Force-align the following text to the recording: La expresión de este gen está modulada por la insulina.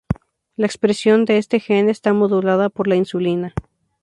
La 0.55 0.65
expresión 0.65 1.25
de 1.25 1.37
este 1.37 1.59
gen 1.59 1.87
está 1.87 2.11
modulada 2.11 2.69
por 2.69 2.87
la 2.87 2.95
insulina. 2.95 3.53